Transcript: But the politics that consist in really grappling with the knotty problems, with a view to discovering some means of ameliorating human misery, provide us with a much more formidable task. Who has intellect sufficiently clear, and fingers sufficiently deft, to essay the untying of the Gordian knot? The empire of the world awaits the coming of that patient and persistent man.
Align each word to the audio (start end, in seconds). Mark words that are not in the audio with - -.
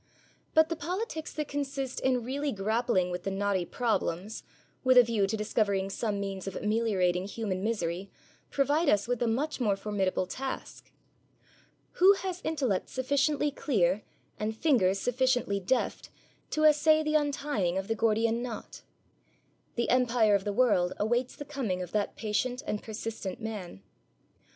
But 0.55 0.69
the 0.69 0.75
politics 0.75 1.31
that 1.33 1.47
consist 1.47 1.99
in 1.99 2.23
really 2.23 2.51
grappling 2.51 3.11
with 3.11 3.21
the 3.21 3.29
knotty 3.29 3.65
problems, 3.65 4.41
with 4.83 4.97
a 4.97 5.03
view 5.03 5.27
to 5.27 5.37
discovering 5.37 5.91
some 5.91 6.19
means 6.19 6.47
of 6.47 6.55
ameliorating 6.55 7.25
human 7.27 7.63
misery, 7.63 8.09
provide 8.49 8.89
us 8.89 9.07
with 9.07 9.21
a 9.21 9.27
much 9.27 9.59
more 9.59 9.75
formidable 9.75 10.25
task. 10.25 10.91
Who 12.01 12.13
has 12.13 12.41
intellect 12.43 12.89
sufficiently 12.89 13.51
clear, 13.51 14.01
and 14.39 14.57
fingers 14.57 14.97
sufficiently 14.97 15.59
deft, 15.59 16.09
to 16.49 16.63
essay 16.65 17.03
the 17.03 17.13
untying 17.13 17.77
of 17.77 17.87
the 17.87 17.93
Gordian 17.93 18.41
knot? 18.41 18.81
The 19.75 19.91
empire 19.91 20.33
of 20.33 20.45
the 20.45 20.51
world 20.51 20.93
awaits 20.97 21.35
the 21.35 21.45
coming 21.45 21.79
of 21.79 21.91
that 21.91 22.15
patient 22.15 22.63
and 22.65 22.81
persistent 22.81 23.39
man. 23.39 23.83